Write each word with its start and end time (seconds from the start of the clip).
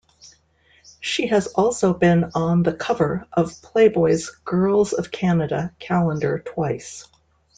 She 0.99 1.27
has 1.27 1.45
also 1.45 1.93
been 1.93 2.31
on 2.33 2.63
the 2.63 2.73
cover 2.73 3.27
of 3.33 3.61
Playboy's 3.61 4.31
Girls 4.43 4.93
of 4.93 5.11
Canada 5.11 5.75
calendar 5.77 6.39
twice. 6.39 7.05